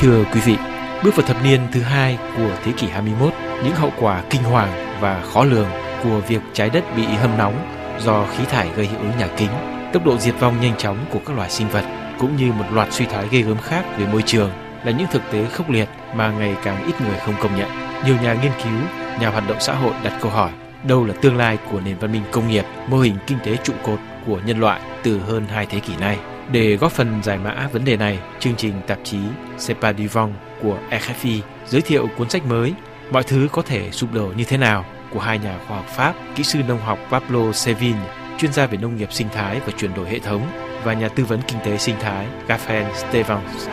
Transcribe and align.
Thưa 0.00 0.24
quý 0.34 0.40
vị, 0.40 0.56
bước 1.04 1.16
vào 1.16 1.26
thập 1.26 1.44
niên 1.44 1.60
thứ 1.72 1.82
hai 1.82 2.18
của 2.36 2.50
thế 2.64 2.72
kỷ 2.72 2.86
21, 2.86 3.32
những 3.64 3.74
hậu 3.74 3.92
quả 4.00 4.22
kinh 4.30 4.42
hoàng 4.42 5.00
và 5.00 5.22
khó 5.22 5.44
lường 5.44 5.68
của 6.04 6.20
việc 6.28 6.42
trái 6.52 6.70
đất 6.70 6.84
bị 6.96 7.04
hâm 7.04 7.38
nóng 7.38 7.66
do 8.00 8.26
khí 8.26 8.44
thải 8.44 8.68
gây 8.76 8.86
hiệu 8.86 8.98
ứng 8.98 9.10
nhà 9.18 9.28
kính, 9.36 9.50
tốc 9.92 10.06
độ 10.06 10.18
diệt 10.18 10.34
vong 10.40 10.60
nhanh 10.60 10.76
chóng 10.76 10.98
của 11.10 11.18
các 11.26 11.36
loài 11.36 11.50
sinh 11.50 11.68
vật 11.68 11.84
cũng 12.18 12.36
như 12.36 12.52
một 12.52 12.64
loạt 12.72 12.92
suy 12.92 13.06
thoái 13.06 13.26
ghê 13.30 13.40
gớm 13.40 13.58
khác 13.58 13.84
về 13.98 14.06
môi 14.06 14.22
trường 14.22 14.50
là 14.84 14.92
những 14.92 15.06
thực 15.12 15.22
tế 15.32 15.44
khốc 15.44 15.70
liệt 15.70 15.88
mà 16.14 16.30
ngày 16.30 16.56
càng 16.64 16.86
ít 16.86 17.00
người 17.00 17.18
không 17.24 17.34
công 17.40 17.56
nhận. 17.56 17.68
Nhiều 18.06 18.16
nhà 18.22 18.34
nghiên 18.34 18.52
cứu, 18.64 18.80
nhà 19.20 19.28
hoạt 19.28 19.48
động 19.48 19.60
xã 19.60 19.74
hội 19.74 19.92
đặt 20.04 20.18
câu 20.20 20.30
hỏi 20.30 20.50
đâu 20.84 21.04
là 21.04 21.14
tương 21.22 21.36
lai 21.36 21.58
của 21.70 21.80
nền 21.80 21.98
văn 21.98 22.12
minh 22.12 22.24
công 22.32 22.48
nghiệp, 22.48 22.64
mô 22.88 22.98
hình 22.98 23.16
kinh 23.26 23.38
tế 23.44 23.56
trụ 23.64 23.72
cột 23.82 23.98
của 24.26 24.40
nhân 24.46 24.60
loại 24.60 24.80
từ 25.02 25.20
hơn 25.20 25.46
hai 25.48 25.66
thế 25.66 25.80
kỷ 25.80 25.96
nay. 25.96 26.18
Để 26.52 26.76
góp 26.76 26.92
phần 26.92 27.22
giải 27.22 27.38
mã 27.38 27.68
vấn 27.72 27.84
đề 27.84 27.96
này, 27.96 28.18
chương 28.40 28.56
trình 28.56 28.74
tạp 28.86 28.98
chí 29.04 29.18
Sepa 29.58 29.92
Divong 29.92 30.34
của 30.62 30.78
RFI 30.90 31.40
giới 31.66 31.80
thiệu 31.80 32.08
cuốn 32.16 32.30
sách 32.30 32.46
mới 32.46 32.74
Mọi 33.10 33.22
thứ 33.22 33.48
có 33.52 33.62
thể 33.62 33.90
sụp 33.90 34.12
đổ 34.12 34.32
như 34.36 34.44
thế 34.44 34.56
nào 34.56 34.84
của 35.10 35.20
hai 35.20 35.38
nhà 35.38 35.58
khoa 35.66 35.76
học 35.76 35.86
Pháp, 35.88 36.14
kỹ 36.36 36.42
sư 36.42 36.58
nông 36.68 36.80
học 36.80 36.98
Pablo 37.10 37.52
Sevin, 37.52 37.96
chuyên 38.38 38.52
gia 38.52 38.66
về 38.66 38.78
nông 38.78 38.96
nghiệp 38.96 39.12
sinh 39.12 39.28
thái 39.34 39.60
và 39.66 39.72
chuyển 39.78 39.94
đổi 39.94 40.08
hệ 40.08 40.18
thống 40.18 40.42
và 40.84 40.94
nhà 40.94 41.08
tư 41.08 41.24
vấn 41.24 41.40
kinh 41.48 41.58
tế 41.64 41.78
sinh 41.78 41.96
thái 42.00 42.26
Gafen 42.48 42.94
Stevens. 42.94 43.68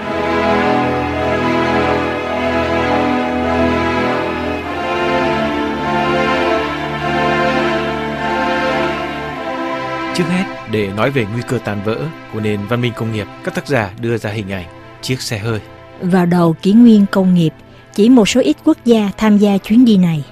Để 10.75 10.89
nói 10.95 11.11
về 11.11 11.25
nguy 11.33 11.41
cơ 11.47 11.59
tan 11.65 11.81
vỡ 11.85 11.97
của 12.33 12.39
nền 12.39 12.59
văn 12.69 12.81
minh 12.81 12.93
công 12.95 13.11
nghiệp, 13.11 13.27
các 13.43 13.55
tác 13.55 13.67
giả 13.67 13.93
đưa 14.01 14.17
ra 14.17 14.29
hình 14.29 14.51
ảnh 14.51 14.65
chiếc 15.01 15.21
xe 15.21 15.37
hơi. 15.37 15.59
Vào 16.01 16.25
đầu 16.25 16.53
kỷ 16.61 16.73
nguyên 16.73 17.05
công 17.11 17.35
nghiệp, 17.35 17.53
chỉ 17.93 18.09
một 18.09 18.29
số 18.29 18.41
ít 18.41 18.57
quốc 18.63 18.77
gia 18.85 19.11
tham 19.17 19.37
gia 19.37 19.57
chuyến 19.57 19.85
đi 19.85 19.97
này. 19.97 20.23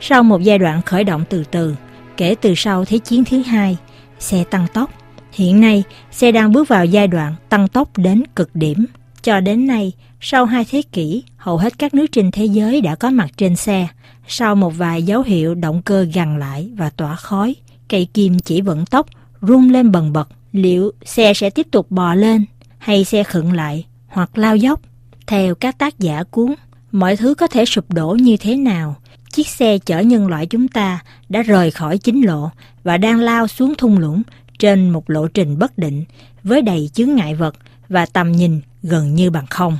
Sau 0.00 0.22
một 0.22 0.42
giai 0.42 0.58
đoạn 0.58 0.82
khởi 0.82 1.04
động 1.04 1.24
từ 1.28 1.44
từ, 1.50 1.74
kể 2.16 2.34
từ 2.40 2.54
sau 2.54 2.84
Thế 2.84 2.98
chiến 2.98 3.24
thứ 3.24 3.42
hai, 3.42 3.76
xe 4.18 4.44
tăng 4.50 4.66
tốc. 4.74 4.90
Hiện 5.32 5.60
nay, 5.60 5.82
xe 6.10 6.32
đang 6.32 6.52
bước 6.52 6.68
vào 6.68 6.84
giai 6.84 7.06
đoạn 7.08 7.34
tăng 7.48 7.68
tốc 7.68 7.98
đến 7.98 8.22
cực 8.36 8.50
điểm. 8.54 8.86
Cho 9.22 9.40
đến 9.40 9.66
nay, 9.66 9.92
sau 10.20 10.44
hai 10.44 10.64
thế 10.70 10.82
kỷ, 10.92 11.22
hầu 11.36 11.56
hết 11.56 11.78
các 11.78 11.94
nước 11.94 12.06
trên 12.12 12.30
thế 12.30 12.44
giới 12.44 12.80
đã 12.80 12.94
có 12.94 13.10
mặt 13.10 13.30
trên 13.36 13.56
xe. 13.56 13.88
Sau 14.28 14.54
một 14.54 14.70
vài 14.70 15.02
dấu 15.02 15.22
hiệu 15.22 15.54
động 15.54 15.82
cơ 15.82 16.06
gằn 16.14 16.38
lại 16.38 16.70
và 16.76 16.90
tỏa 16.90 17.16
khói, 17.16 17.54
cây 17.88 18.08
kim 18.14 18.38
chỉ 18.38 18.60
vận 18.60 18.86
tốc 18.86 19.06
rung 19.48 19.70
lên 19.70 19.92
bần 19.92 20.12
bật. 20.12 20.28
Liệu 20.52 20.92
xe 21.04 21.34
sẽ 21.34 21.50
tiếp 21.50 21.66
tục 21.70 21.90
bò 21.90 22.14
lên 22.14 22.44
hay 22.78 23.04
xe 23.04 23.24
khựng 23.24 23.52
lại 23.52 23.86
hoặc 24.06 24.38
lao 24.38 24.56
dốc? 24.56 24.80
Theo 25.26 25.54
các 25.54 25.78
tác 25.78 25.98
giả 25.98 26.22
cuốn, 26.30 26.54
mọi 26.92 27.16
thứ 27.16 27.34
có 27.34 27.46
thể 27.46 27.64
sụp 27.64 27.92
đổ 27.92 28.16
như 28.20 28.36
thế 28.36 28.56
nào? 28.56 28.96
Chiếc 29.32 29.48
xe 29.48 29.78
chở 29.78 30.00
nhân 30.00 30.26
loại 30.26 30.46
chúng 30.46 30.68
ta 30.68 31.00
đã 31.28 31.42
rời 31.42 31.70
khỏi 31.70 31.98
chính 31.98 32.26
lộ 32.26 32.50
và 32.84 32.96
đang 32.96 33.20
lao 33.20 33.46
xuống 33.46 33.74
thung 33.78 33.98
lũng 33.98 34.22
trên 34.58 34.90
một 34.90 35.10
lộ 35.10 35.28
trình 35.28 35.58
bất 35.58 35.78
định 35.78 36.04
với 36.42 36.62
đầy 36.62 36.90
chướng 36.92 37.14
ngại 37.14 37.34
vật 37.34 37.54
và 37.88 38.06
tầm 38.06 38.32
nhìn 38.32 38.60
gần 38.82 39.14
như 39.14 39.30
bằng 39.30 39.46
không. 39.46 39.78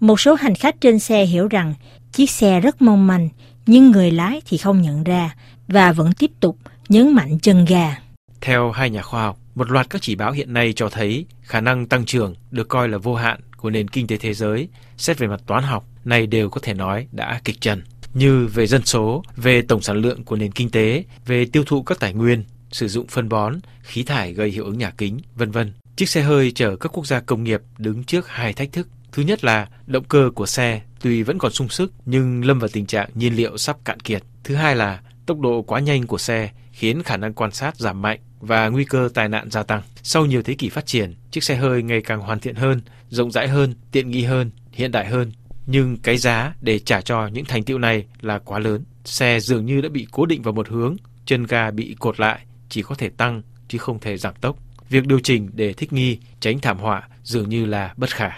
Một 0.00 0.20
số 0.20 0.34
hành 0.34 0.54
khách 0.54 0.80
trên 0.80 0.98
xe 0.98 1.24
hiểu 1.24 1.48
rằng 1.48 1.74
chiếc 2.12 2.30
xe 2.30 2.60
rất 2.60 2.82
mong 2.82 3.06
manh 3.06 3.28
nhưng 3.66 3.90
người 3.90 4.10
lái 4.10 4.40
thì 4.46 4.56
không 4.56 4.82
nhận 4.82 5.04
ra 5.04 5.34
và 5.68 5.92
vẫn 5.92 6.12
tiếp 6.12 6.30
tục 6.40 6.58
nhấn 6.88 7.12
mạnh 7.12 7.38
chân 7.38 7.64
ga. 7.64 7.96
Theo 8.44 8.70
hai 8.70 8.90
nhà 8.90 9.02
khoa 9.02 9.22
học, 9.22 9.38
một 9.54 9.70
loạt 9.70 9.90
các 9.90 10.02
chỉ 10.02 10.14
báo 10.14 10.32
hiện 10.32 10.52
nay 10.52 10.72
cho 10.76 10.88
thấy 10.88 11.26
khả 11.42 11.60
năng 11.60 11.86
tăng 11.86 12.04
trưởng 12.04 12.34
được 12.50 12.68
coi 12.68 12.88
là 12.88 12.98
vô 12.98 13.14
hạn 13.14 13.40
của 13.56 13.70
nền 13.70 13.88
kinh 13.88 14.06
tế 14.06 14.16
thế 14.16 14.34
giới, 14.34 14.68
xét 14.96 15.18
về 15.18 15.26
mặt 15.26 15.40
toán 15.46 15.64
học, 15.64 15.84
này 16.04 16.26
đều 16.26 16.50
có 16.50 16.60
thể 16.62 16.74
nói 16.74 17.06
đã 17.12 17.40
kịch 17.44 17.60
trần. 17.60 17.82
Như 18.14 18.46
về 18.46 18.66
dân 18.66 18.84
số, 18.84 19.22
về 19.36 19.62
tổng 19.62 19.82
sản 19.82 19.96
lượng 19.96 20.24
của 20.24 20.36
nền 20.36 20.52
kinh 20.52 20.70
tế, 20.70 21.04
về 21.26 21.44
tiêu 21.44 21.64
thụ 21.66 21.82
các 21.82 22.00
tài 22.00 22.14
nguyên, 22.14 22.44
sử 22.70 22.88
dụng 22.88 23.06
phân 23.06 23.28
bón, 23.28 23.54
khí 23.82 24.02
thải 24.02 24.32
gây 24.32 24.50
hiệu 24.50 24.64
ứng 24.64 24.78
nhà 24.78 24.90
kính, 24.90 25.20
vân 25.34 25.50
vân. 25.50 25.72
Chiếc 25.96 26.08
xe 26.08 26.22
hơi 26.22 26.52
chở 26.52 26.76
các 26.76 26.92
quốc 26.92 27.06
gia 27.06 27.20
công 27.20 27.44
nghiệp 27.44 27.60
đứng 27.78 28.04
trước 28.04 28.28
hai 28.28 28.52
thách 28.52 28.72
thức. 28.72 28.88
Thứ 29.12 29.22
nhất 29.22 29.44
là 29.44 29.68
động 29.86 30.04
cơ 30.04 30.30
của 30.34 30.46
xe 30.46 30.82
tuy 31.00 31.22
vẫn 31.22 31.38
còn 31.38 31.52
sung 31.52 31.68
sức 31.68 31.92
nhưng 32.06 32.44
lâm 32.44 32.58
vào 32.58 32.68
tình 32.72 32.86
trạng 32.86 33.10
nhiên 33.14 33.36
liệu 33.36 33.56
sắp 33.56 33.76
cạn 33.84 34.00
kiệt. 34.00 34.22
Thứ 34.44 34.54
hai 34.54 34.76
là 34.76 35.00
tốc 35.26 35.40
độ 35.40 35.62
quá 35.62 35.80
nhanh 35.80 36.06
của 36.06 36.18
xe 36.18 36.50
khiến 36.74 37.02
khả 37.02 37.16
năng 37.16 37.34
quan 37.34 37.50
sát 37.50 37.76
giảm 37.76 38.02
mạnh 38.02 38.20
và 38.40 38.68
nguy 38.68 38.84
cơ 38.84 39.08
tai 39.14 39.28
nạn 39.28 39.50
gia 39.50 39.62
tăng. 39.62 39.82
Sau 40.02 40.26
nhiều 40.26 40.42
thế 40.42 40.54
kỷ 40.54 40.68
phát 40.68 40.86
triển, 40.86 41.14
chiếc 41.30 41.44
xe 41.44 41.56
hơi 41.56 41.82
ngày 41.82 42.00
càng 42.02 42.20
hoàn 42.20 42.40
thiện 42.40 42.54
hơn, 42.54 42.80
rộng 43.08 43.30
rãi 43.30 43.48
hơn, 43.48 43.74
tiện 43.92 44.10
nghi 44.10 44.22
hơn, 44.22 44.50
hiện 44.72 44.90
đại 44.90 45.06
hơn. 45.06 45.32
Nhưng 45.66 45.96
cái 45.96 46.16
giá 46.16 46.54
để 46.60 46.78
trả 46.78 47.00
cho 47.00 47.26
những 47.26 47.44
thành 47.44 47.62
tựu 47.62 47.78
này 47.78 48.06
là 48.20 48.38
quá 48.38 48.58
lớn. 48.58 48.84
Xe 49.04 49.40
dường 49.40 49.66
như 49.66 49.80
đã 49.80 49.88
bị 49.88 50.06
cố 50.10 50.26
định 50.26 50.42
vào 50.42 50.54
một 50.54 50.68
hướng, 50.68 50.96
chân 51.26 51.46
ga 51.46 51.70
bị 51.70 51.96
cột 51.98 52.20
lại, 52.20 52.40
chỉ 52.68 52.82
có 52.82 52.94
thể 52.94 53.08
tăng 53.08 53.42
chứ 53.68 53.78
không 53.78 53.98
thể 53.98 54.16
giảm 54.16 54.34
tốc. 54.40 54.56
Việc 54.90 55.06
điều 55.06 55.20
chỉnh 55.20 55.50
để 55.52 55.72
thích 55.72 55.92
nghi, 55.92 56.18
tránh 56.40 56.58
thảm 56.58 56.78
họa 56.78 57.08
dường 57.22 57.48
như 57.48 57.64
là 57.64 57.94
bất 57.96 58.10
khả. 58.10 58.30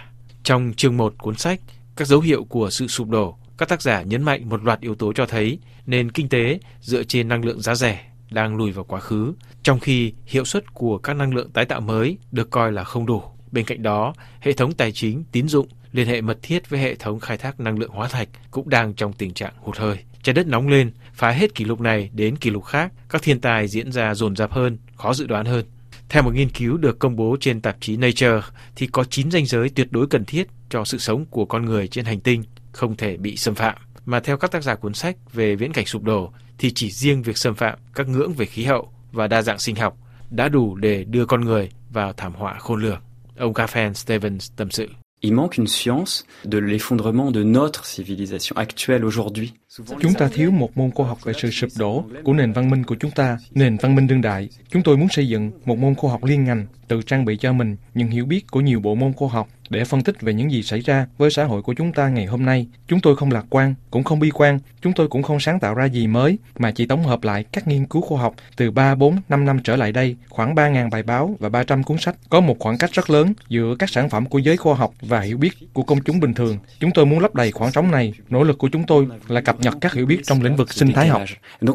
Trong 0.43 0.73
chương 0.77 0.97
1 0.97 1.13
cuốn 1.17 1.35
sách, 1.35 1.59
các 1.95 2.07
dấu 2.07 2.19
hiệu 2.19 2.43
của 2.43 2.69
sự 2.69 2.87
sụp 2.87 3.09
đổ, 3.09 3.37
các 3.57 3.69
tác 3.69 3.81
giả 3.81 4.01
nhấn 4.01 4.23
mạnh 4.23 4.49
một 4.49 4.63
loạt 4.63 4.81
yếu 4.81 4.95
tố 4.95 5.13
cho 5.13 5.25
thấy 5.25 5.59
nền 5.85 6.11
kinh 6.11 6.29
tế 6.29 6.59
dựa 6.81 7.03
trên 7.03 7.27
năng 7.27 7.45
lượng 7.45 7.61
giá 7.61 7.75
rẻ 7.75 8.07
đang 8.31 8.55
lùi 8.55 8.71
vào 8.71 8.85
quá 8.85 8.99
khứ, 8.99 9.33
trong 9.63 9.79
khi 9.79 10.13
hiệu 10.25 10.45
suất 10.45 10.73
của 10.73 10.97
các 10.97 11.13
năng 11.13 11.33
lượng 11.33 11.49
tái 11.51 11.65
tạo 11.65 11.81
mới 11.81 12.17
được 12.31 12.49
coi 12.49 12.71
là 12.71 12.83
không 12.83 13.05
đủ. 13.05 13.23
Bên 13.51 13.65
cạnh 13.65 13.83
đó, 13.83 14.13
hệ 14.39 14.53
thống 14.53 14.73
tài 14.73 14.91
chính, 14.91 15.23
tín 15.31 15.47
dụng 15.47 15.67
liên 15.91 16.07
hệ 16.07 16.21
mật 16.21 16.37
thiết 16.41 16.69
với 16.69 16.79
hệ 16.79 16.95
thống 16.95 17.19
khai 17.19 17.37
thác 17.37 17.59
năng 17.59 17.79
lượng 17.79 17.91
hóa 17.91 18.07
thạch 18.07 18.29
cũng 18.51 18.69
đang 18.69 18.93
trong 18.93 19.13
tình 19.13 19.33
trạng 19.33 19.53
hụt 19.57 19.77
hơi. 19.77 19.97
Trái 20.23 20.33
đất 20.33 20.47
nóng 20.47 20.67
lên, 20.67 20.91
phá 21.13 21.31
hết 21.31 21.55
kỷ 21.55 21.65
lục 21.65 21.81
này 21.81 22.09
đến 22.13 22.35
kỷ 22.35 22.49
lục 22.49 22.63
khác, 22.63 22.91
các 23.09 23.21
thiên 23.21 23.41
tai 23.41 23.67
diễn 23.67 23.91
ra 23.91 24.15
dồn 24.15 24.35
dập 24.35 24.51
hơn, 24.51 24.77
khó 24.95 25.13
dự 25.13 25.27
đoán 25.27 25.45
hơn. 25.45 25.65
Theo 26.09 26.23
một 26.23 26.33
nghiên 26.33 26.49
cứu 26.49 26.77
được 26.77 26.99
công 26.99 27.15
bố 27.15 27.37
trên 27.39 27.61
tạp 27.61 27.77
chí 27.79 27.97
Nature, 27.97 28.41
thì 28.75 28.87
có 28.87 29.03
9 29.03 29.31
ranh 29.31 29.45
giới 29.45 29.69
tuyệt 29.69 29.87
đối 29.91 30.07
cần 30.07 30.25
thiết 30.25 30.47
cho 30.69 30.85
sự 30.85 30.97
sống 30.97 31.25
của 31.25 31.45
con 31.45 31.65
người 31.65 31.87
trên 31.87 32.05
hành 32.05 32.19
tinh 32.19 32.43
không 32.71 32.95
thể 32.95 33.17
bị 33.17 33.37
xâm 33.37 33.55
phạm. 33.55 33.75
Mà 34.09 34.19
theo 34.19 34.37
các 34.37 34.51
tác 34.51 34.63
giả 34.63 34.75
cuốn 34.75 34.93
sách 34.93 35.17
về 35.33 35.55
viễn 35.55 35.73
cảnh 35.73 35.85
sụp 35.85 36.03
đổ, 36.03 36.31
thì 36.57 36.71
chỉ 36.71 36.91
riêng 36.91 37.21
việc 37.21 37.37
xâm 37.37 37.55
phạm 37.55 37.79
các 37.93 38.07
ngưỡng 38.07 38.33
về 38.33 38.45
khí 38.45 38.63
hậu 38.63 38.91
và 39.11 39.27
đa 39.27 39.41
dạng 39.41 39.59
sinh 39.59 39.75
học 39.75 39.97
đã 40.29 40.49
đủ 40.49 40.75
để 40.75 41.03
đưa 41.03 41.25
con 41.25 41.41
người 41.41 41.69
vào 41.89 42.13
thảm 42.13 42.33
họa 42.35 42.57
khôn 42.59 42.81
lường. 42.81 42.99
Ông 43.37 43.53
Gaffan 43.53 43.93
Stevens 43.93 44.51
tâm 44.55 44.71
sự. 44.71 44.87
Il 45.21 45.33
manque 45.33 45.57
une 45.57 45.67
science 45.67 46.23
de 46.43 46.59
l'effondrement 46.59 47.33
de 47.33 47.43
notre 47.43 47.81
civilisation 47.95 48.57
actuelle 48.57 49.05
aujourd'hui. 49.05 49.51
Chúng 49.75 50.13
ta 50.13 50.29
thiếu 50.33 50.51
một 50.51 50.77
môn 50.77 50.91
khoa 50.91 51.07
học 51.07 51.17
về 51.23 51.33
sự 51.37 51.51
sụp 51.51 51.69
đổ 51.79 52.03
của 52.23 52.33
nền 52.33 52.53
văn 52.53 52.69
minh 52.69 52.83
của 52.83 52.95
chúng 52.99 53.11
ta, 53.11 53.37
nền 53.51 53.77
văn 53.77 53.95
minh 53.95 54.07
đương 54.07 54.21
đại. 54.21 54.49
Chúng 54.69 54.83
tôi 54.83 54.97
muốn 54.97 55.09
xây 55.09 55.27
dựng 55.27 55.51
một 55.65 55.77
môn 55.77 55.95
khoa 55.95 56.11
học 56.11 56.23
liên 56.23 56.43
ngành, 56.43 56.65
tự 56.87 57.01
trang 57.01 57.25
bị 57.25 57.37
cho 57.37 57.53
mình 57.53 57.75
những 57.93 58.07
hiểu 58.07 58.25
biết 58.25 58.51
của 58.51 58.61
nhiều 58.61 58.79
bộ 58.79 58.95
môn 58.95 59.13
khoa 59.13 59.29
học 59.29 59.47
để 59.69 59.85
phân 59.85 60.03
tích 60.03 60.21
về 60.21 60.33
những 60.33 60.51
gì 60.51 60.63
xảy 60.63 60.79
ra 60.79 61.07
với 61.17 61.31
xã 61.31 61.43
hội 61.43 61.61
của 61.61 61.73
chúng 61.73 61.93
ta 61.93 62.09
ngày 62.09 62.25
hôm 62.25 62.45
nay. 62.45 62.67
Chúng 62.87 62.99
tôi 62.99 63.15
không 63.15 63.31
lạc 63.31 63.45
quan, 63.49 63.75
cũng 63.91 64.03
không 64.03 64.19
bi 64.19 64.29
quan, 64.29 64.59
chúng 64.81 64.93
tôi 64.93 65.07
cũng 65.07 65.23
không 65.23 65.39
sáng 65.39 65.59
tạo 65.59 65.73
ra 65.73 65.85
gì 65.85 66.07
mới, 66.07 66.37
mà 66.59 66.71
chỉ 66.71 66.85
tổng 66.85 67.03
hợp 67.03 67.23
lại 67.23 67.43
các 67.51 67.67
nghiên 67.67 67.85
cứu 67.85 68.01
khoa 68.01 68.21
học 68.21 68.35
từ 68.55 68.71
3, 68.71 68.95
4, 68.95 69.21
5 69.29 69.45
năm 69.45 69.59
trở 69.63 69.75
lại 69.75 69.91
đây, 69.91 70.15
khoảng 70.29 70.55
3.000 70.55 70.89
bài 70.89 71.03
báo 71.03 71.35
và 71.39 71.49
300 71.49 71.83
cuốn 71.83 71.97
sách. 71.97 72.15
Có 72.29 72.39
một 72.39 72.59
khoảng 72.59 72.77
cách 72.77 72.91
rất 72.93 73.09
lớn 73.09 73.33
giữa 73.49 73.75
các 73.79 73.89
sản 73.89 74.09
phẩm 74.09 74.25
của 74.25 74.39
giới 74.39 74.57
khoa 74.57 74.75
học 74.75 74.93
và 75.01 75.19
hiểu 75.21 75.37
biết 75.37 75.53
của 75.73 75.83
công 75.83 76.01
chúng 76.01 76.19
bình 76.19 76.33
thường. 76.33 76.57
Chúng 76.79 76.91
tôi 76.93 77.05
muốn 77.05 77.19
lấp 77.19 77.35
đầy 77.35 77.51
khoảng 77.51 77.71
trống 77.71 77.91
này. 77.91 78.13
Nỗ 78.29 78.43
lực 78.43 78.57
của 78.57 78.69
chúng 78.69 78.83
tôi 78.83 79.07
là 79.27 79.41
cập 79.57 79.63
nhật 79.63 79.81
các 79.81 79.93
hiểu 79.93 80.05
biết 80.05 80.19
trong 80.23 80.41
lĩnh 80.41 80.55
vực 80.55 80.73
sinh 80.73 80.93
thái 80.93 81.07
học. 81.07 81.21
À 81.21 81.65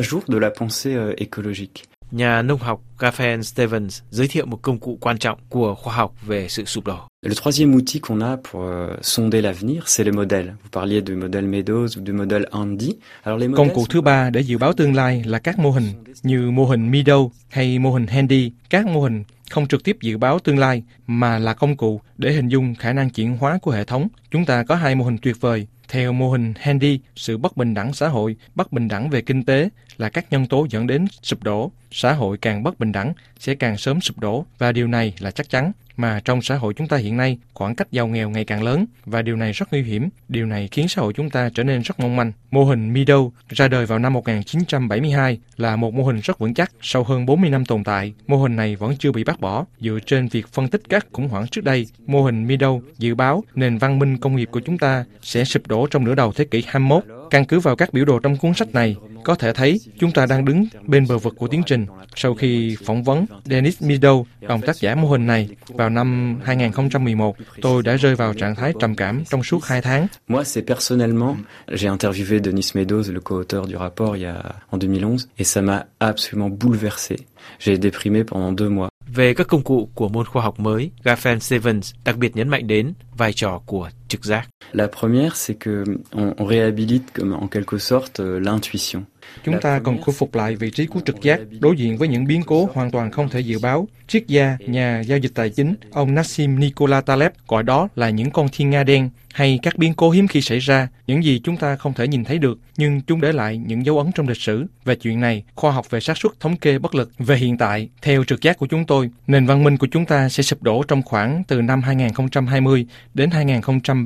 jour 0.00 0.20
de 0.28 0.38
la 0.38 0.50
pensée 0.60 0.96
euh, 0.96 1.16
écologique. 1.16 1.84
Nhà 2.10 2.42
nông 2.42 2.58
học 2.58 2.80
Gafen 2.98 3.42
Stevens 3.42 4.02
giới 4.10 4.28
thiệu 4.28 4.46
một 4.46 4.58
công 4.62 4.78
cụ 4.78 4.98
quan 5.00 5.18
trọng 5.18 5.38
của 5.48 5.74
khoa 5.74 5.94
học 5.94 6.14
về 6.26 6.48
sự 6.48 6.64
sụp 6.64 6.86
đổ. 6.86 7.11
Le 7.24 7.36
troisième 7.36 7.72
outil 7.76 8.00
qu'on 8.00 8.20
a 8.20 8.36
pour 8.36 8.64
euh, 8.64 8.96
sonder 9.00 9.40
l'avenir, 9.40 9.86
c'est 9.86 10.02
le 10.02 10.10
modèle. 10.10 10.56
Vous 10.64 10.70
parliez 10.70 11.04
du 11.06 11.14
modèle 11.14 11.46
Meadows 11.46 11.86
ou 11.96 12.04
du 12.04 12.12
modèle 12.12 12.48
Andy. 12.50 12.98
Alors 13.22 13.38
les 13.38 13.48
Công 13.48 13.70
cụ 13.70 13.86
thứ 13.86 14.00
ba 14.00 14.30
để 14.30 14.40
dự 14.40 14.58
báo 14.58 14.72
tương 14.72 14.94
lai 14.94 15.22
là 15.26 15.38
các 15.38 15.58
mô 15.58 15.70
hình 15.70 15.84
như 16.22 16.50
mô 16.50 16.66
hình 16.66 16.90
Meadow 16.90 17.30
hay 17.48 17.78
mô 17.78 17.92
hình 17.92 18.06
Handy. 18.06 18.52
Các 18.70 18.86
mô 18.86 19.02
hình 19.02 19.24
không 19.50 19.68
trực 19.68 19.84
tiếp 19.84 19.96
dự 20.00 20.18
báo 20.18 20.38
tương 20.38 20.58
lai 20.58 20.82
mà 21.06 21.38
là 21.38 21.54
công 21.54 21.76
cụ 21.76 22.00
để 22.18 22.32
hình 22.32 22.48
dung 22.48 22.74
khả 22.74 22.92
năng 22.92 23.10
chuyển 23.10 23.36
hóa 23.36 23.58
của 23.62 23.70
hệ 23.70 23.84
thống. 23.84 24.08
Chúng 24.30 24.44
ta 24.44 24.64
có 24.64 24.74
hai 24.74 24.94
mô 24.94 25.04
hình 25.04 25.18
tuyệt 25.18 25.40
vời. 25.40 25.66
Theo 25.88 26.12
mô 26.12 26.30
hình 26.30 26.54
Handy, 26.56 27.00
sự 27.16 27.38
bất 27.38 27.56
bình 27.56 27.74
đẳng 27.74 27.92
xã 27.92 28.08
hội, 28.08 28.36
bất 28.54 28.72
bình 28.72 28.88
đẳng 28.88 29.10
về 29.10 29.20
kinh 29.20 29.44
tế 29.44 29.68
là 29.98 30.08
các 30.08 30.26
nhân 30.30 30.46
tố 30.46 30.66
dẫn 30.70 30.86
đến 30.86 31.06
sụp 31.22 31.42
đổ. 31.42 31.72
Xã 31.90 32.12
hội 32.12 32.38
càng 32.38 32.62
bất 32.62 32.78
bình 32.78 32.92
đẳng 32.92 33.12
sẽ 33.38 33.54
càng 33.54 33.78
sớm 33.78 34.00
sụp 34.00 34.18
đổ 34.18 34.46
và 34.58 34.72
điều 34.72 34.86
này 34.86 35.14
là 35.18 35.30
chắc 35.30 35.50
chắn 35.50 35.72
mà 35.96 36.20
trong 36.24 36.42
xã 36.42 36.56
hội 36.56 36.74
chúng 36.74 36.88
ta 36.88 36.96
hiện 36.96 37.16
nay 37.16 37.38
khoảng 37.54 37.74
cách 37.74 37.92
giàu 37.92 38.06
nghèo 38.06 38.30
ngày 38.30 38.44
càng 38.44 38.62
lớn 38.62 38.86
và 39.04 39.22
điều 39.22 39.36
này 39.36 39.52
rất 39.52 39.72
nguy 39.72 39.82
hiểm. 39.82 40.08
Điều 40.28 40.46
này 40.46 40.68
khiến 40.72 40.88
xã 40.88 41.02
hội 41.02 41.12
chúng 41.12 41.30
ta 41.30 41.50
trở 41.54 41.64
nên 41.64 41.82
rất 41.82 42.00
mong 42.00 42.16
manh. 42.16 42.32
Mô 42.50 42.64
hình 42.64 42.92
Mido 42.92 43.18
ra 43.48 43.68
đời 43.68 43.86
vào 43.86 43.98
năm 43.98 44.12
1972 44.12 45.38
là 45.56 45.76
một 45.76 45.94
mô 45.94 46.04
hình 46.04 46.20
rất 46.22 46.38
vững 46.38 46.54
chắc. 46.54 46.72
Sau 46.80 47.04
hơn 47.04 47.26
40 47.26 47.50
năm 47.50 47.64
tồn 47.64 47.84
tại, 47.84 48.12
mô 48.26 48.36
hình 48.36 48.56
này 48.56 48.76
vẫn 48.76 48.96
chưa 48.98 49.12
bị 49.12 49.24
bác 49.24 49.40
bỏ. 49.40 49.64
Dựa 49.80 49.98
trên 50.06 50.28
việc 50.28 50.48
phân 50.52 50.68
tích 50.68 50.82
các 50.88 51.06
khủng 51.12 51.28
hoảng 51.28 51.46
trước 51.48 51.64
đây, 51.64 51.86
mô 52.06 52.24
hình 52.24 52.46
Mido 52.46 52.72
dự 52.98 53.14
báo 53.14 53.44
nền 53.54 53.78
văn 53.78 53.98
minh 53.98 54.18
công 54.18 54.36
nghiệp 54.36 54.48
của 54.52 54.60
chúng 54.60 54.78
ta 54.78 55.04
sẽ 55.22 55.44
sụp 55.44 55.66
đổ 55.66 55.86
trong 55.86 56.04
nửa 56.04 56.14
đầu 56.14 56.32
thế 56.32 56.44
kỷ 56.44 56.64
21. 56.66 57.04
Căn 57.30 57.44
cứ 57.44 57.60
vào 57.60 57.76
các 57.76 57.92
biểu 57.92 58.04
đồ 58.04 58.18
trong 58.18 58.36
cuốn 58.36 58.54
sách 58.54 58.74
này, 58.74 58.96
có 59.24 59.34
thể 59.34 59.52
thấy 59.52 59.80
chúng 59.98 60.10
ta 60.10 60.26
đang 60.26 60.44
đứng 60.44 60.66
bên 60.86 61.06
bờ 61.08 61.18
vực 61.18 61.34
của 61.38 61.48
tiến 61.48 61.62
trình. 61.66 61.86
Sau 62.16 62.34
khi 62.34 62.76
phỏng 62.84 63.02
vấn 63.02 63.26
Dennis 63.44 63.82
Meadow, 63.82 64.24
ông 64.46 64.60
tác 64.60 64.76
giả 64.76 64.94
mô 64.94 65.08
hình 65.08 65.26
này, 65.26 65.48
vào 65.82 65.90
năm 65.90 66.38
2011, 66.44 67.36
tôi 67.62 67.82
đã 67.82 67.96
rơi 67.96 68.14
vào 68.14 68.34
trạng 68.34 68.54
thái 68.54 68.72
trầm 68.80 68.94
cảm 68.94 69.24
trong 69.24 69.42
suốt 69.42 69.64
hai 69.64 69.82
tháng. 69.82 70.06
Moi, 70.28 70.44
c'est 70.44 70.66
personnellement, 70.66 71.36
j'ai 71.68 71.96
interviewé 71.96 72.40
Denis 72.44 72.76
Meadows, 72.76 73.12
le 73.12 73.20
co-auteur 73.20 73.66
du 73.66 73.76
rapport, 73.76 74.16
il 74.16 74.22
y 74.22 74.26
a, 74.26 74.42
en 74.70 74.78
2011, 74.78 75.28
et 75.38 75.44
ça 75.44 75.62
m'a 75.62 75.84
absolument 75.98 76.50
bouleversé. 76.60 77.16
J'ai 77.58 77.76
déprimé 77.76 78.24
pendant 78.24 78.52
deux 78.58 78.70
mois. 78.70 78.88
Về 79.14 79.34
các 79.34 79.48
công 79.48 79.62
cụ 79.62 79.88
của 79.94 80.08
môn 80.08 80.26
khoa 80.26 80.42
học 80.42 80.60
mới, 80.60 80.90
Gaffen 81.04 81.38
Stevens 81.38 81.94
đặc 82.04 82.16
biệt 82.16 82.36
nhấn 82.36 82.48
mạnh 82.48 82.66
đến 82.66 82.92
vai 83.16 83.32
trò 83.32 83.60
của 83.66 83.90
trực 84.12 84.24
giác. 84.24 84.48
La 84.72 84.86
première, 85.00 85.32
c'est 85.34 85.58
que 85.64 85.84
on, 86.10 86.32
on 86.38 86.46
réhabilite 86.48 87.12
comme 87.14 87.32
en 87.32 87.48
quelque 87.48 87.78
sorte 87.78 88.20
l'intuition. 88.20 89.02
Chúng 89.44 89.60
ta 89.60 89.80
cần 89.84 90.02
khôi 90.02 90.14
phục 90.18 90.34
lại 90.34 90.56
vị 90.56 90.70
trí 90.70 90.86
của 90.86 91.00
trực 91.06 91.22
giác 91.22 91.40
đối 91.60 91.76
diện 91.76 91.98
với 91.98 92.08
những 92.08 92.24
biến 92.24 92.42
cố 92.46 92.68
hoàn 92.74 92.90
toàn 92.90 93.10
không 93.10 93.28
thể 93.28 93.40
dự 93.40 93.58
báo. 93.58 93.88
Triết 94.08 94.26
gia, 94.26 94.56
nhà 94.66 95.02
giao 95.06 95.18
dịch 95.18 95.32
tài 95.34 95.50
chính, 95.50 95.74
ông 95.92 96.14
Nassim 96.14 96.60
Nikola 96.60 97.00
Taleb 97.00 97.32
gọi 97.48 97.62
đó 97.62 97.88
là 97.96 98.10
những 98.10 98.30
con 98.30 98.48
thiên 98.52 98.70
nga 98.70 98.84
đen 98.84 99.10
hay 99.32 99.58
các 99.62 99.78
biến 99.78 99.94
cố 99.94 100.10
hiếm 100.10 100.28
khi 100.28 100.40
xảy 100.40 100.58
ra, 100.58 100.88
những 101.06 101.24
gì 101.24 101.40
chúng 101.44 101.56
ta 101.56 101.76
không 101.76 101.94
thể 101.94 102.08
nhìn 102.08 102.24
thấy 102.24 102.38
được, 102.38 102.58
nhưng 102.76 103.00
chúng 103.00 103.20
để 103.20 103.32
lại 103.32 103.58
những 103.58 103.86
dấu 103.86 103.98
ấn 103.98 104.12
trong 104.14 104.28
lịch 104.28 104.40
sử. 104.40 104.66
Về 104.84 104.94
chuyện 104.94 105.20
này, 105.20 105.44
khoa 105.54 105.72
học 105.72 105.90
về 105.90 106.00
xác 106.00 106.18
suất 106.18 106.32
thống 106.40 106.56
kê 106.56 106.78
bất 106.78 106.94
lực. 106.94 107.10
Về 107.18 107.36
hiện 107.36 107.58
tại, 107.58 107.88
theo 108.02 108.24
trực 108.24 108.42
giác 108.42 108.58
của 108.58 108.66
chúng 108.66 108.86
tôi, 108.86 109.10
nền 109.26 109.46
văn 109.46 109.64
minh 109.64 109.76
của 109.76 109.86
chúng 109.90 110.06
ta 110.06 110.28
sẽ 110.28 110.42
sụp 110.42 110.62
đổ 110.62 110.82
trong 110.88 111.02
khoảng 111.02 111.42
từ 111.48 111.62
năm 111.62 111.82
2020 111.82 112.86
đến 113.14 113.30
2030. 113.30 114.01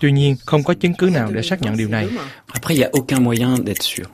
Tuy 0.00 0.12
nhiên, 0.12 0.36
không 0.46 0.62
có 0.62 0.74
chứng 0.74 0.94
cứ 0.94 1.10
nào 1.10 1.30
để 1.32 1.42
xác 1.42 1.62
nhận 1.62 1.76
điều 1.76 1.88
này. 1.88 2.08
Après, 2.52 2.74
il 2.74 2.78
n'y 2.78 2.84
a 2.84 2.90
aucun 2.92 3.24
moyen 3.24 3.64
d'être 3.64 3.82
sûr. 3.82 4.06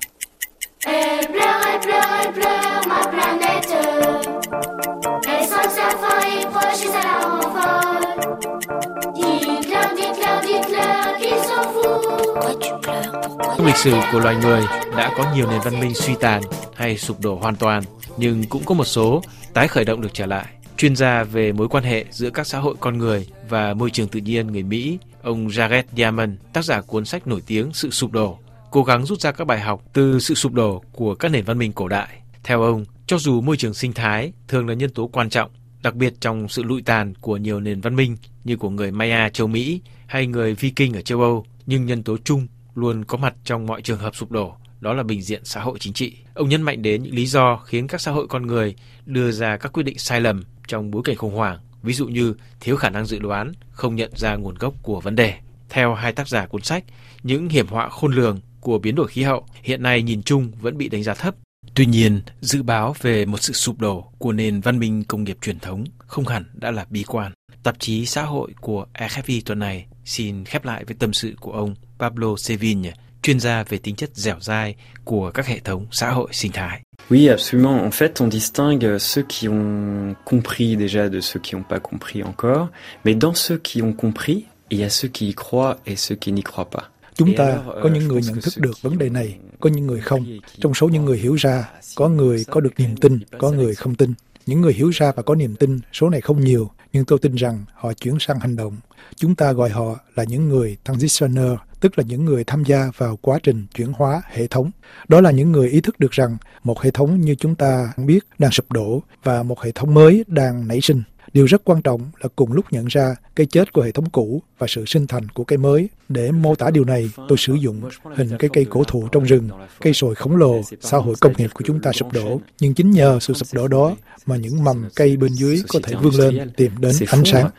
Trong 13.57 13.67
lịch 13.67 13.77
sử 13.77 13.95
của 14.13 14.21
loài 14.21 14.37
người 14.37 14.63
đã 14.97 15.11
có 15.17 15.35
nhiều 15.35 15.51
nền 15.51 15.61
văn 15.65 15.81
minh 15.81 15.95
suy 15.95 16.15
tàn 16.21 16.43
hay 16.75 16.99
sụp 16.99 17.21
đổ 17.21 17.35
hoàn 17.35 17.57
toàn, 17.57 17.83
nhưng 18.17 18.45
cũng 18.45 18.65
có 18.65 18.75
một 18.75 18.85
số 18.85 19.23
tái 19.55 19.69
khởi 19.69 19.85
động 19.85 20.01
được 20.01 20.11
trở 20.13 20.27
lại. 20.27 20.45
Chuyên 20.79 20.97
gia 20.97 21.25
về 21.25 21.53
mối 21.53 21.69
quan 21.69 21.85
hệ 21.85 22.05
giữa 22.11 22.31
các 22.31 22.47
xã 22.47 22.59
hội 22.59 22.75
con 22.81 22.99
người 22.99 23.27
và 23.49 23.75
môi 23.75 23.91
trường 23.91 24.09
tự 24.09 24.21
nhiên 24.21 24.47
người 24.47 24.63
Mỹ, 24.63 24.99
ông 25.23 25.49
Jared 25.49 25.83
Diamond, 25.97 26.31
tác 26.53 26.65
giả 26.65 26.81
cuốn 26.81 27.05
sách 27.05 27.27
nổi 27.27 27.43
tiếng 27.47 27.73
Sự 27.73 27.91
sụp 27.91 28.13
đổ, 28.13 28.39
cố 28.71 28.83
gắng 28.83 29.07
rút 29.07 29.21
ra 29.21 29.33
các 29.33 29.47
bài 29.47 29.61
học 29.61 29.83
từ 29.93 30.21
sự 30.21 30.35
sụp 30.35 30.53
đổ 30.53 30.83
của 30.93 31.15
các 31.15 31.29
nền 31.29 31.45
văn 31.45 31.59
minh 31.59 31.73
cổ 31.73 31.89
đại. 31.89 32.09
Theo 32.45 32.63
ông, 32.63 32.85
cho 33.07 33.19
dù 33.19 33.41
môi 33.41 33.57
trường 33.57 33.75
sinh 33.75 33.93
thái 33.93 34.33
thường 34.49 34.69
là 34.69 34.75
nhân 34.75 34.91
tố 34.91 35.07
quan 35.07 35.31
trọng, 35.31 35.51
đặc 35.83 35.95
biệt 35.95 36.15
trong 36.21 36.49
sự 36.49 36.63
lụi 36.63 36.83
tàn 36.83 37.15
của 37.21 37.37
nhiều 37.37 37.61
nền 37.61 37.81
văn 37.81 37.97
minh 37.97 38.17
như 38.45 38.57
của 38.57 38.71
người 38.71 38.91
Maya 38.91 39.29
châu 39.29 39.47
Mỹ 39.47 39.81
hay 40.07 40.27
người 40.27 40.55
Viking 40.55 40.97
ở 40.97 41.03
châu 41.03 41.21
Âu, 41.21 41.47
nhưng 41.67 41.87
nhân 41.87 42.03
tố 42.03 42.17
chung 42.25 42.47
luôn 42.75 43.05
có 43.05 43.19
mặt 43.19 43.35
trong 43.45 43.67
mọi 43.67 43.83
trường 43.83 43.99
hợp 43.99 44.17
sụp 44.17 44.31
đổ, 44.31 44.55
đó 44.81 44.95
là 44.95 45.03
bình 45.03 45.23
diện 45.23 45.45
xã 45.45 45.61
hội 45.61 45.79
chính 45.79 45.93
trị. 45.93 46.17
Ông 46.35 46.49
nhấn 46.49 46.63
mạnh 46.63 46.83
đến 46.83 47.03
những 47.03 47.15
lý 47.15 47.27
do 47.27 47.57
khiến 47.57 47.87
các 47.87 48.01
xã 48.01 48.11
hội 48.11 48.27
con 48.29 48.47
người 48.47 48.75
đưa 49.07 49.31
ra 49.31 49.57
các 49.57 49.73
quyết 49.73 49.83
định 49.83 49.99
sai 49.99 50.21
lầm 50.21 50.45
trong 50.69 50.91
bối 50.91 51.03
cảnh 51.05 51.17
khủng 51.17 51.35
hoảng, 51.35 51.59
ví 51.83 51.93
dụ 51.93 52.07
như 52.07 52.35
thiếu 52.61 52.77
khả 52.77 52.91
năng 52.91 53.07
dự 53.07 53.19
đoán, 53.19 53.53
không 53.71 53.97
nhận 53.97 54.11
ra 54.17 54.37
nguồn 54.37 54.55
gốc 54.55 54.75
của 54.83 55.01
vấn 55.01 55.17
đề. 55.17 55.35
Theo 55.69 55.95
hai 55.95 56.13
tác 56.13 56.29
giả 56.29 56.47
cuốn 56.47 56.63
sách, 56.63 56.85
những 57.23 57.49
hiểm 57.49 57.67
họa 57.67 57.89
khôn 57.89 58.13
lường 58.13 58.41
của 58.61 58.79
biến 58.79 58.95
đổi 58.95 59.09
khí 59.09 59.23
hậu 59.23 59.47
hiện 59.63 59.83
nay 59.83 60.03
nhìn 60.03 60.23
chung 60.23 60.53
vẫn 60.61 60.79
bị 60.79 60.89
đánh 60.89 61.03
giá 61.03 61.15
thấp. 61.15 61.35
Tuy 61.75 61.87
nhiên, 61.87 62.21
dự 62.41 62.63
báo 62.63 62.95
về 63.01 63.27
một 63.27 63.43
sự 63.43 63.53
sụp 63.53 63.81
đổ 63.81 64.13
của 64.19 64.33
nền 64.33 64.61
văn 64.61 64.79
minh 64.79 65.05
công 65.05 65.25
nghiệp 65.25 65.39
truyền 65.41 65.59
thống 65.59 65.85
không 65.99 66.27
hẳn 66.27 66.45
đã 66.53 66.71
là 66.71 66.87
bi 66.91 67.03
quan. 67.03 67.33
Tạp 67.63 67.81
chí 67.81 68.07
xã 68.07 68.23
hội 68.23 68.55
của 68.61 68.87
EFI 68.95 69.41
tuần 69.45 69.59
này 69.59 69.87
xin 70.05 70.45
khép 70.45 70.65
lại 70.65 70.85
với 70.85 70.97
tâm 70.99 71.13
sự 71.13 71.35
của 71.41 71.53
ông 71.53 71.75
Pablo 71.99 72.37
Sevilla, 72.37 72.93
chuyên 73.29 73.41
gia 73.41 73.65
về 73.69 73.79
tính 73.79 73.97
chất 73.97 74.11
dẻo 74.15 74.37
dai 74.41 74.75
của 75.05 75.31
các 75.31 75.47
hệ 75.47 75.59
thống 75.59 75.87
xã 75.91 76.11
hội 76.11 76.29
sinh 76.33 76.53
thái. 76.53 76.81
Oui, 77.11 77.29
absolument. 77.29 77.81
En 77.83 77.91
fait, 77.91 78.21
on 78.21 78.31
distingue 78.31 78.99
ceux 78.99 79.25
qui 79.29 79.49
ont 79.49 80.15
compris 80.25 80.77
déjà 80.77 81.09
de 81.09 81.21
ceux 81.21 81.41
qui 81.41 81.55
n'ont 81.55 81.69
pas 81.69 81.81
compris 81.81 82.23
encore. 82.23 82.67
Mais 83.05 83.15
dans 83.21 83.35
ceux 83.35 83.59
qui 83.59 83.83
ont 83.83 83.97
compris, 83.97 84.45
il 84.69 84.81
y 84.81 84.85
a 84.85 84.89
ceux 84.89 85.09
qui 85.09 85.29
y 85.29 85.35
croient 85.35 85.77
et 85.87 85.97
ceux 85.97 86.17
qui 86.17 86.33
n'y 86.33 86.43
croient 86.43 86.71
pas. 86.71 86.91
Chúng 87.15 87.35
ta 87.37 87.59
có 87.83 87.89
những 87.89 88.09
người 88.09 88.21
nhận 88.27 88.41
thức 88.41 88.55
được 88.57 88.83
vấn 88.83 88.99
đề 88.99 89.09
này, 89.09 89.39
có 89.61 89.71
những 89.71 89.87
người 89.87 90.01
không. 90.01 90.27
Trong 90.61 90.75
số 90.75 90.89
những 90.89 91.05
người 91.05 91.19
hiểu 91.19 91.35
ra, 91.35 91.69
có 91.95 92.09
người 92.09 92.45
có 92.51 92.61
được 92.61 92.73
niềm 92.79 92.97
tin, 92.97 93.19
có 93.39 93.51
người 93.51 93.75
không 93.75 93.95
tin. 93.95 94.15
Những 94.49 94.61
người 94.61 94.73
hiểu 94.73 94.91
ra 94.91 95.13
và 95.17 95.23
có 95.23 95.35
niềm 95.35 95.57
tin, 95.57 95.81
số 95.93 96.11
này 96.11 96.21
không 96.21 96.41
nhiều, 96.41 96.71
nhưng 96.93 97.05
tôi 97.05 97.19
tin 97.19 97.35
rằng 97.35 97.65
họ 97.75 97.93
chuyển 97.93 98.15
sang 98.21 98.39
hành 98.39 98.57
động. 98.57 98.77
Chúng 99.17 99.35
ta 99.35 99.53
gọi 99.53 99.71
họ 99.71 100.01
là 100.15 100.25
những 100.25 100.49
người 100.49 100.77
transitioner, 100.85 101.53
tức 101.81 101.99
là 101.99 102.05
những 102.09 102.25
người 102.25 102.45
tham 102.45 102.65
gia 102.65 102.91
vào 102.97 103.17
quá 103.17 103.39
trình 103.43 103.67
chuyển 103.75 103.93
hóa 103.93 104.23
hệ 104.31 104.47
thống. 104.47 104.71
Đó 105.09 105.21
là 105.21 105.31
những 105.31 105.53
người 105.53 105.69
ý 105.69 105.81
thức 105.81 106.01
được 106.01 106.11
rằng 106.11 106.37
một 106.65 106.81
hệ 106.81 106.91
thống 106.91 107.21
như 107.21 107.35
chúng 107.35 107.55
ta 107.55 107.93
biết 107.97 108.19
đang 108.39 108.51
sụp 108.51 108.73
đổ 108.73 109.03
và 109.23 109.43
một 109.43 109.61
hệ 109.63 109.73
thống 109.73 109.95
mới 109.95 110.25
đang 110.27 110.69
nảy 110.69 110.81
sinh. 110.81 111.03
Điều 111.33 111.47
rất 111.47 111.65
quan 111.65 111.83
trọng 111.83 112.01
là 112.21 112.29
cùng 112.37 112.53
lúc 112.53 112.65
nhận 112.71 112.87
ra 112.87 113.15
cái 113.37 113.47
chết 113.47 113.73
của 113.73 113.83
hệ 113.83 113.93
thống 113.93 114.11
cũ 114.11 114.43
và 114.59 114.67
sự 114.67 114.85
sinh 114.87 115.07
thành 115.07 115.29
của 115.29 115.45
cây 115.45 115.59
mới. 115.59 115.89
Để 116.09 116.31
mô 116.31 116.55
tả 116.55 116.71
điều 116.71 116.85
này, 116.85 117.11
tôi 117.29 117.39
sử 117.39 117.55
dụng 117.55 117.81
hình 118.17 118.31
cái 118.39 118.51
cây 118.53 118.67
cổ 118.71 118.85
thụ 118.85 119.09
trong 119.13 119.25
rừng, 119.25 119.49
cây 119.81 119.95
sồi 119.95 120.15
khổng 120.15 120.37
lồ, 120.37 120.61
xã 120.81 120.99
hội 120.99 121.15
công 121.21 121.33
nghiệp 121.37 121.51
của 121.55 121.65
chúng 121.67 121.81
ta 121.81 121.93
sụp 121.93 122.13
đổ. 122.13 122.41
Nhưng 122.61 122.75
chính 122.75 122.91
nhờ 122.91 123.19
sự 123.21 123.35
sụp 123.35 123.49
đổ 123.53 123.69
đó 123.69 123.97
mà 124.27 124.37
những 124.37 124.65
mầm 124.65 124.89
cây 124.95 125.17
bên 125.17 125.33
dưới 125.33 125.63
có 125.69 125.81
thể 125.83 125.95
vươn 126.03 126.15
lên 126.15 126.51
tìm 126.57 126.73
đến 126.81 126.95
ánh 127.07 127.25
sáng. 127.25 127.51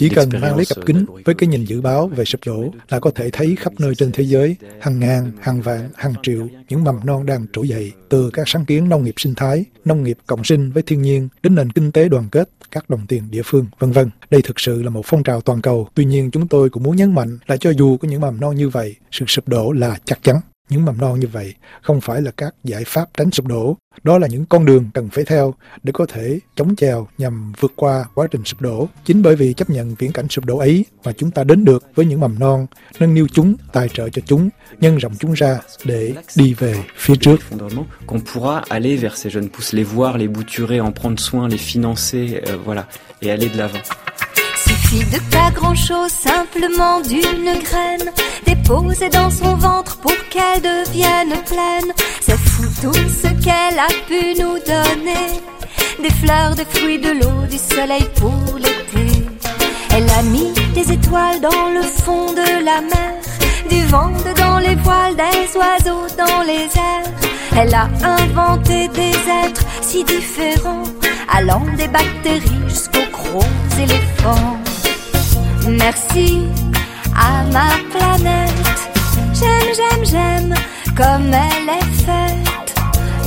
Chỉ 0.00 0.08
cần 0.08 0.28
mang 0.40 0.56
lấy 0.56 0.66
cặp 0.66 0.86
kính 0.86 1.04
với 1.24 1.34
cái 1.34 1.48
nhìn 1.48 1.64
dự 1.64 1.80
báo 1.80 2.08
về 2.08 2.24
sụp 2.24 2.40
đổ 2.46 2.72
là 2.88 3.00
có 3.00 3.10
thể 3.14 3.30
thấy 3.30 3.56
khắp 3.58 3.72
nơi 3.78 3.94
trên 3.94 4.12
thế 4.12 4.24
giới 4.24 4.56
hàng 4.80 5.00
ngàn, 5.00 5.32
hàng 5.40 5.62
vạn, 5.62 5.88
hàng 5.94 6.14
triệu 6.22 6.48
những 6.68 6.84
mầm 6.84 7.00
non 7.04 7.26
đang 7.26 7.46
trỗi 7.52 7.68
dậy 7.68 7.92
từ 8.08 8.30
các 8.32 8.48
sáng 8.48 8.64
kiến 8.64 8.88
nông 8.88 9.04
nghiệp 9.04 9.14
sinh 9.16 9.34
thái, 9.34 9.64
nông 9.84 10.02
nghiệp 10.04 10.18
cộng 10.26 10.44
sinh 10.44 10.70
với 10.70 10.82
thiên 10.82 11.02
nhiên 11.02 11.28
đến 11.42 11.54
nền 11.54 11.72
kinh 11.72 11.92
tế 11.92 12.08
đoàn 12.08 12.28
kết, 12.32 12.48
các 12.70 12.90
đồng 12.90 13.06
tiền 13.06 13.22
địa 13.30 13.42
phương, 13.44 13.66
vân 13.78 13.92
vân. 13.92 14.10
Đây 14.30 14.42
thực 14.42 14.60
sự 14.60 14.82
là 14.82 14.90
một 14.90 15.02
phong 15.04 15.22
trào 15.22 15.40
toàn 15.40 15.62
cầu. 15.62 15.88
Tuy 15.94 16.04
nhiên 16.04 16.30
chúng 16.30 16.48
tôi 16.48 16.70
cũng 16.70 16.82
muốn 16.82 16.96
nhấn 16.96 17.14
mạnh 17.14 17.38
là 17.46 17.56
cho 17.56 17.70
dù 17.70 17.96
có 17.96 18.08
những 18.08 18.20
mầm 18.20 18.40
non 18.40 18.56
như 18.56 18.68
vậy, 18.68 18.96
sự 19.10 19.24
sụp 19.28 19.48
đổ 19.48 19.72
là 19.72 19.98
chắc 20.04 20.22
chắn. 20.22 20.36
Những 20.70 20.84
mầm 20.84 20.98
non 20.98 21.20
như 21.20 21.26
vậy 21.32 21.54
không 21.82 22.00
phải 22.00 22.22
là 22.22 22.30
các 22.36 22.54
giải 22.64 22.84
pháp 22.86 23.08
tránh 23.16 23.30
sụp 23.30 23.46
đổ, 23.46 23.76
đó 24.02 24.18
là 24.18 24.26
những 24.26 24.46
con 24.46 24.64
đường 24.64 24.90
cần 24.94 25.08
phải 25.08 25.24
theo 25.24 25.54
để 25.82 25.92
có 25.92 26.06
thể 26.06 26.38
chống 26.56 26.76
chèo 26.76 27.08
nhằm 27.18 27.52
vượt 27.60 27.72
qua 27.76 28.04
quá 28.14 28.26
trình 28.30 28.44
sụp 28.44 28.60
đổ. 28.60 28.88
Chính 29.04 29.22
bởi 29.22 29.36
vì 29.36 29.52
chấp 29.52 29.70
nhận 29.70 29.94
viễn 29.94 30.12
cảnh 30.12 30.28
sụp 30.28 30.44
đổ 30.44 30.58
ấy 30.58 30.84
mà 31.04 31.12
chúng 31.12 31.30
ta 31.30 31.44
đến 31.44 31.64
được 31.64 31.84
với 31.94 32.06
những 32.06 32.20
mầm 32.20 32.38
non, 32.38 32.66
nâng 33.00 33.14
niu 33.14 33.26
chúng, 33.32 33.54
tài 33.72 33.88
trợ 33.88 34.08
cho 34.08 34.22
chúng, 34.26 34.48
nhân 34.80 34.96
rộng 34.96 35.12
chúng 35.18 35.32
ra 35.32 35.60
để 35.84 36.14
đi 36.36 36.54
về 36.54 36.84
phía 36.96 37.14
trước. 37.20 37.36
Qu'on 38.06 38.20
pourra 38.20 38.62
aller 38.68 39.02
vers 39.02 39.14
ces 39.14 39.36
jeunes 39.36 39.48
pousses, 39.48 39.74
les 39.74 39.86
voir, 39.94 40.16
les 40.16 40.28
bouturer, 40.28 40.80
en 40.80 40.92
prendre 40.92 41.18
soin, 41.18 41.48
les 41.48 41.60
financer, 41.60 42.40
euh, 42.46 42.64
voilà, 42.64 42.84
et 43.20 43.30
aller 43.30 43.48
de 43.48 43.58
l'avant. 43.58 44.09
De 44.90 45.20
pas 45.30 45.52
grand 45.52 45.76
chose, 45.76 46.10
simplement 46.10 47.00
d'une 47.00 47.62
graine 47.62 48.10
déposée 48.44 49.08
dans 49.08 49.30
son 49.30 49.54
ventre 49.54 49.96
pour 49.98 50.16
qu'elle 50.30 50.62
devienne 50.62 51.40
pleine. 51.46 51.92
C'est 52.20 52.36
fou 52.36 52.64
tout 52.82 52.92
ce 52.92 53.28
qu'elle 53.40 53.78
a 53.78 53.86
pu 54.08 54.40
nous 54.40 54.58
donner. 54.58 55.30
Des 56.02 56.10
fleurs, 56.10 56.56
des 56.56 56.64
fruits, 56.64 56.98
de 56.98 57.10
l'eau, 57.10 57.46
du 57.48 57.56
soleil 57.56 58.04
pour 58.16 58.56
l'été. 58.56 59.22
Elle 59.94 60.10
a 60.10 60.22
mis 60.22 60.52
des 60.74 60.92
étoiles 60.92 61.40
dans 61.40 61.68
le 61.72 61.82
fond 61.82 62.32
de 62.32 62.64
la 62.64 62.80
mer, 62.80 63.14
du 63.70 63.84
vent 63.86 64.10
dans 64.36 64.58
les 64.58 64.74
voiles, 64.74 65.14
des 65.14 65.56
oiseaux 65.56 66.08
dans 66.18 66.42
les 66.42 66.64
airs. 66.64 67.12
Elle 67.56 67.74
a 67.74 67.88
inventé 68.02 68.88
des 68.88 69.14
êtres 69.46 69.64
si 69.82 70.02
différents, 70.02 70.82
allant 71.32 71.64
des 71.76 71.86
bactéries 71.86 72.68
jusqu'aux 72.68 73.10
gros 73.12 73.44
éléphants. 73.80 74.59
Merci 75.78 76.46
à 77.16 77.44
ma 77.52 77.70
planète. 77.92 78.50
J'aime, 79.32 79.74
j'aime, 79.76 80.04
j'aime 80.04 80.54
comme 80.96 81.32
elle 81.32 81.68
est 81.68 81.92
faite. 82.04 82.74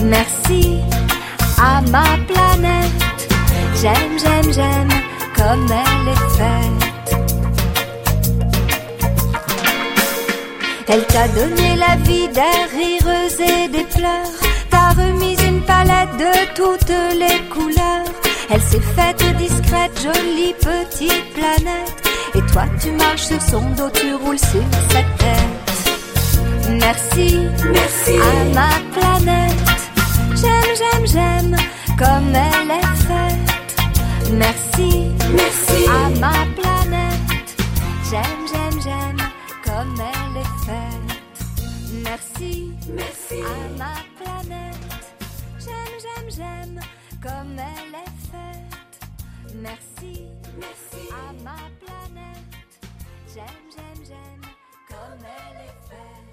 Merci 0.04 0.80
à 1.58 1.82
ma 1.90 2.04
planète. 2.28 3.30
J'aime, 3.82 4.20
j'aime, 4.20 4.54
j'aime 4.54 4.90
comme 5.36 5.68
elle 5.72 6.08
est 6.10 6.30
faite. 6.38 6.94
Elle 10.88 11.06
t'a 11.08 11.28
donné 11.30 11.76
la 11.78 11.96
vie 12.04 12.28
des 12.28 12.60
rireuses 12.78 13.40
et 13.40 13.68
des 13.70 13.86
pleurs, 13.86 14.38
t'a 14.70 14.90
remis 14.90 15.36
une 15.48 15.62
palette 15.62 16.18
de 16.18 16.54
toutes 16.56 16.94
les 17.18 17.40
couleurs. 17.50 18.06
Elle 18.50 18.62
s'est 18.62 18.82
faite 18.96 19.24
discrète, 19.38 19.98
jolie 20.04 20.54
petite 20.60 21.34
planète. 21.34 22.03
Toi 22.54 22.66
tu 22.80 22.92
marches 22.92 23.24
sur 23.24 23.42
son 23.42 23.62
dos, 23.72 23.90
tu 23.94 24.14
roules 24.16 24.40
sur 24.40 24.64
sa 24.92 25.02
tête. 25.22 25.64
Merci, 26.70 27.48
Merci. 27.72 28.16
à 28.20 28.44
ma 28.54 28.70
planète. 28.94 29.70
J'aime, 30.40 30.72
j'aime, 30.80 31.06
j'aime 31.08 31.56
comme 31.98 32.36
elle 32.36 32.72
est 32.72 32.96
faite. 33.08 34.32
Merci, 34.34 35.12
Merci. 35.36 35.86
à 35.88 36.10
ma 36.20 36.34
planète. 36.60 37.58
J'aime, 38.10 38.44
j'aime, 38.52 38.82
j'aime 38.84 39.22
comme 39.66 39.96
elle 40.14 40.38
est 40.42 40.54
faite. 40.66 41.10
Merci, 42.04 42.72
Merci. 42.96 43.42
à 43.44 43.78
ma 43.78 43.94
planète. 44.20 44.84
J'aime, 45.60 45.96
j'aime, 46.04 46.30
j'aime 46.38 46.80
comme 47.22 47.58
elle 47.58 47.96
est 48.04 48.14
faite. 48.32 48.53
Merci, 49.56 50.28
Merci. 50.60 51.10
à 51.12 51.34
ma 51.44 51.56
planète. 51.80 52.44
J'aime, 53.34 53.46
j'aime, 53.76 54.06
j'aime 54.06 54.42
comme 54.88 55.20
elle 55.24 55.58
est 55.62 55.90
faite. 55.90 56.33